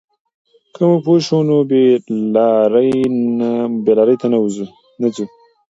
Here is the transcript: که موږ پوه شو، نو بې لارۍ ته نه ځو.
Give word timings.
که 0.73 0.81
موږ 0.87 0.99
پوه 1.05 1.19
شو، 1.25 1.39
نو 1.47 1.57
بې 1.69 1.83
لارۍ 3.85 4.13
ته 4.21 4.27
نه 4.31 4.39
ځو. 5.15 5.25